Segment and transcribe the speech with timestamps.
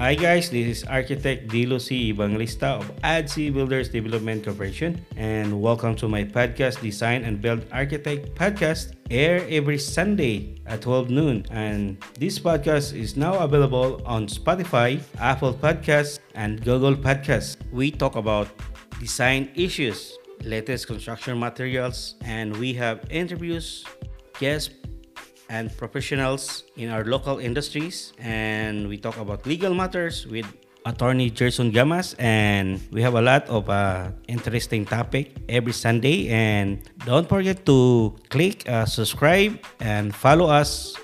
[0.00, 2.08] Hi guys, this is Architect Dilo C.
[2.08, 8.34] Evangelista of ADC Builders Development Corporation and welcome to my podcast Design and Build Architect
[8.34, 15.04] podcast air every Sunday at 12 noon and this podcast is now available on Spotify,
[15.20, 17.60] Apple Podcasts and Google Podcasts.
[17.70, 18.48] We talk about
[19.00, 23.84] design issues, latest construction materials and we have interviews,
[24.38, 24.79] guests
[25.50, 28.14] and professionals in our local industries.
[28.22, 30.46] And we talk about legal matters with
[30.86, 36.80] attorney Gerson Gamas and we have a lot of uh, interesting topic every Sunday and
[37.04, 40.96] don't forget to click uh, subscribe and follow us